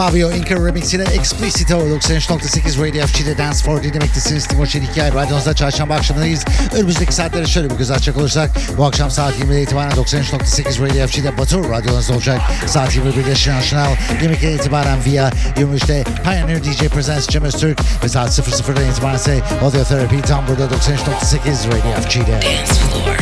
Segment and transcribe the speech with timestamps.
[0.00, 4.46] Fabio Inca Remix ile Explicito 93.8 Radio FG'de Dance for dinlemektesiniz.
[4.46, 6.44] Timoşen Hikaye Radyonuzda çarşamba akşamındayız.
[6.74, 11.38] Önümüzdeki saatlere şöyle bir göz açacak olursak bu akşam saat 20'de itibaren 93.8 Radio FG'de
[11.38, 12.40] Batur Radyonuzda olacak.
[12.66, 13.92] Saat 21'de Şinaşnal
[14.22, 19.84] 22'de itibaren via 23'te Pioneer DJ Presents Cem Öztürk ve saat 00'dan itibaren ise Audio
[19.84, 22.32] Therapy tam burada 93.8 Radio FG'de.
[22.32, 23.16] Dance Floor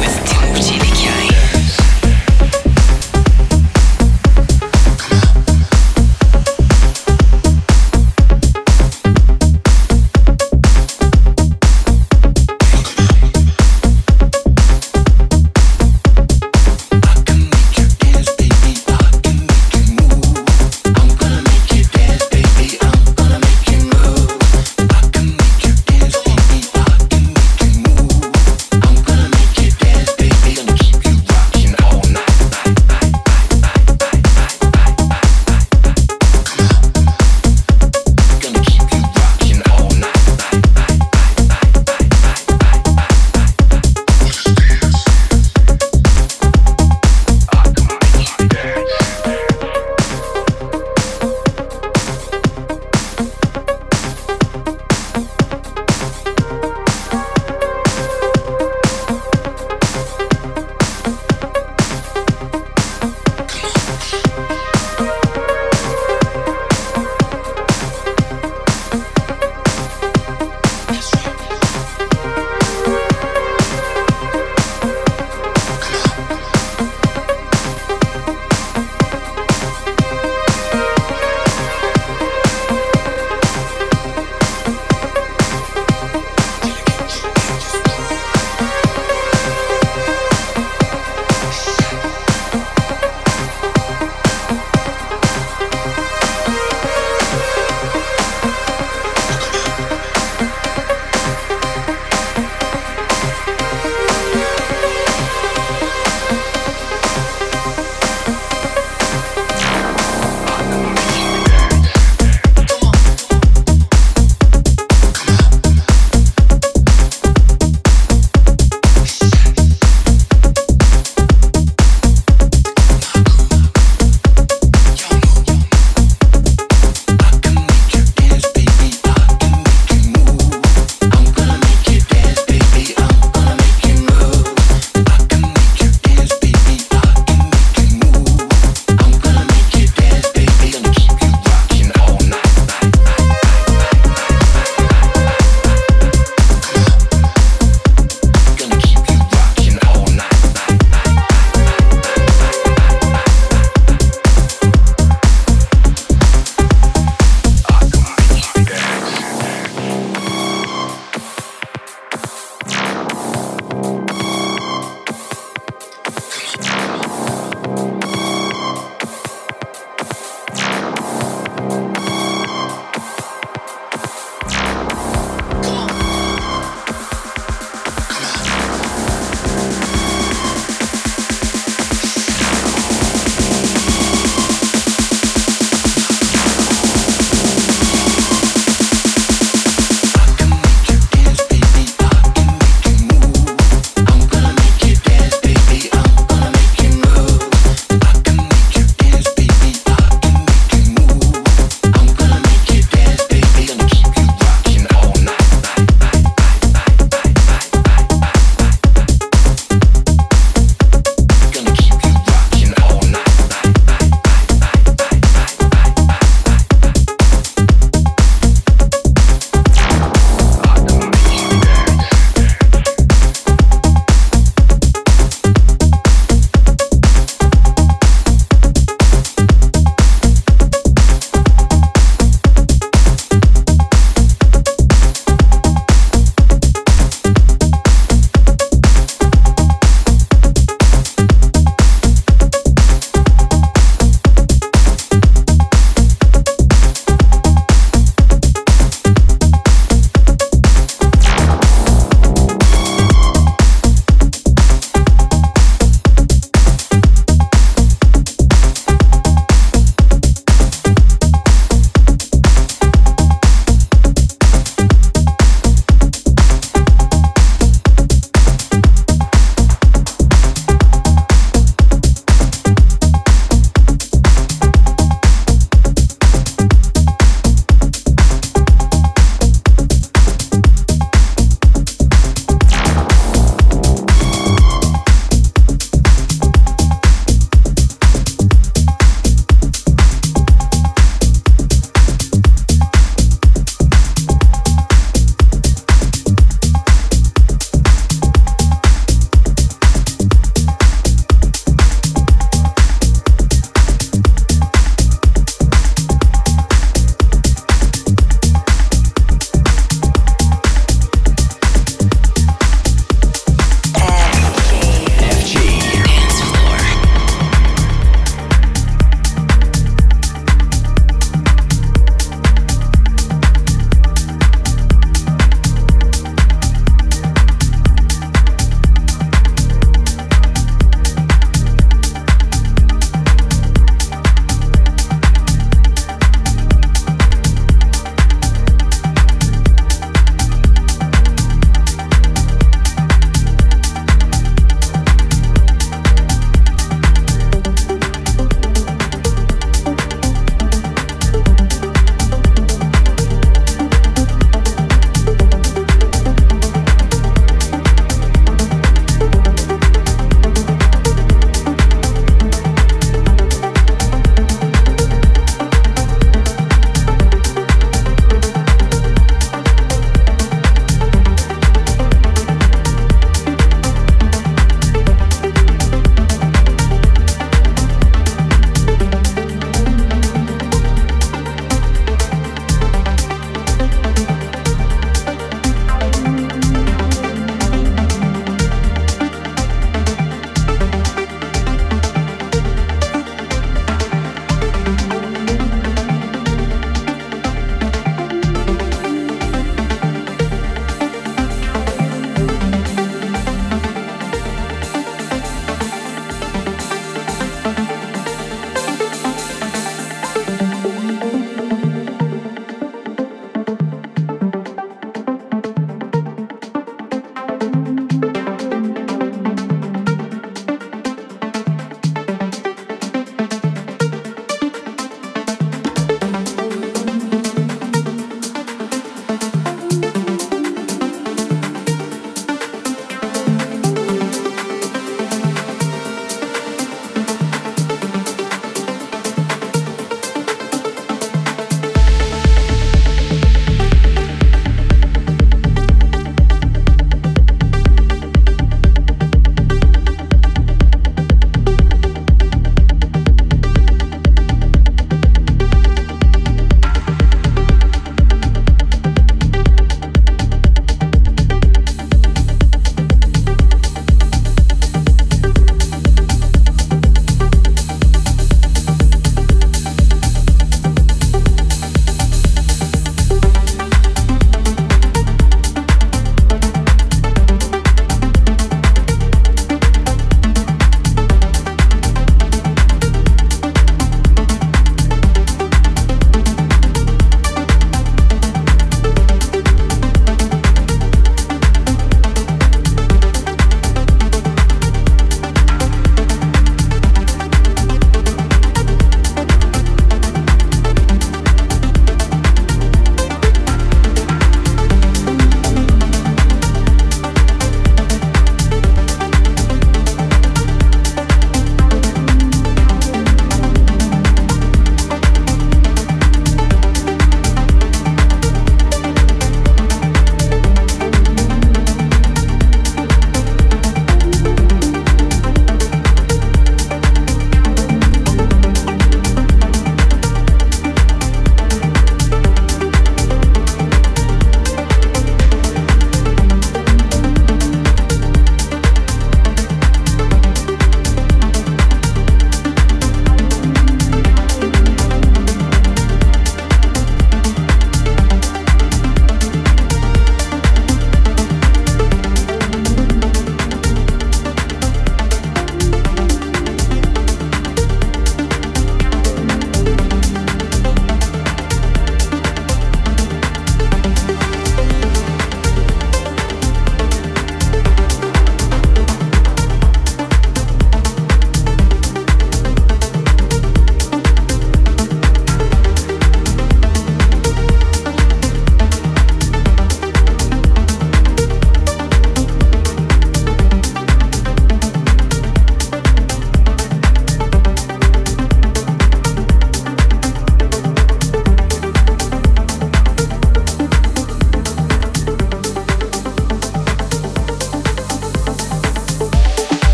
[0.00, 1.23] with Timur Çelikay.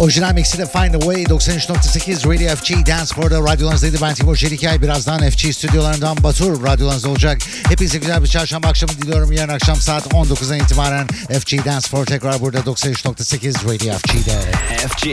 [0.00, 3.96] Orijinal mixi de Find a Way 93.8 Radio FG Dance Floor'da radyolarınızdaydı.
[4.02, 4.82] Ben Timur Çelikay.
[4.82, 7.38] Birazdan FG stüdyolarından Batur radyolarınızda olacak.
[7.68, 9.32] Hepinize güzel bir çarşamba akşamı diliyorum.
[9.32, 11.06] Yarın akşam saat 19'dan itibaren
[11.40, 14.38] FG Dance Floor tekrar burada 93.8 Radio FG'de.
[14.78, 15.06] Dance FG.